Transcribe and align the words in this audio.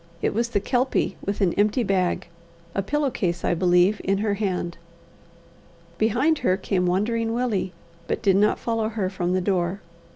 It 0.19 0.33
was 0.33 0.49
the 0.49 0.59
Kelpie, 0.59 1.15
with 1.23 1.41
an 1.41 1.53
empty 1.59 1.83
bag 1.83 2.27
a 2.73 2.81
pillow 2.81 3.11
case, 3.11 3.45
I 3.45 3.53
believe 3.53 4.01
in 4.03 4.17
her 4.17 4.33
hand. 4.33 4.79
Behind 5.99 6.39
her 6.39 6.57
came 6.57 6.87
Wandering 6.87 7.33
Willie, 7.35 7.71
but 8.07 8.23
did 8.23 8.35
not 8.35 8.57
follow 8.57 8.89
her 8.89 9.11
from 9.11 9.33
the 9.33 9.41
door. 9.41 9.79